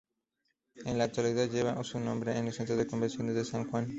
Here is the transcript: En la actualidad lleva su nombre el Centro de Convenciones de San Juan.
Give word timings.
En 0.83 0.97
la 0.97 1.03
actualidad 1.03 1.47
lleva 1.51 1.83
su 1.83 1.99
nombre 1.99 2.35
el 2.39 2.51
Centro 2.53 2.75
de 2.75 2.87
Convenciones 2.87 3.35
de 3.35 3.45
San 3.45 3.69
Juan. 3.69 3.87